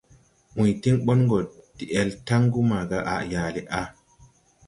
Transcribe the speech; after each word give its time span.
‘ũy 0.59 0.69
tiŋ 0.81 0.95
ɓɔŋ 1.05 1.19
gɔ 1.29 1.39
de-al 1.77 2.09
taŋgu 2.27 2.59
maaga 2.69 2.97
yaale 3.31 3.61
a. 3.79 3.81